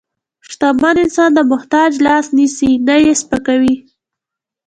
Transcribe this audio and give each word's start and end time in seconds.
شتمن 0.49 0.95
انسان 1.03 1.29
د 1.35 1.39
محتاج 1.51 1.91
لاس 2.05 2.25
نیسي، 2.37 2.71
نه 2.87 2.95
یې 3.03 3.13
سپکوي. 3.21 3.75